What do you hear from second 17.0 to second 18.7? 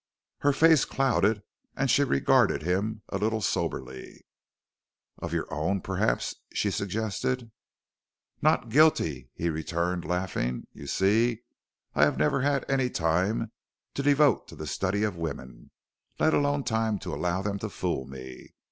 allow them to fool me.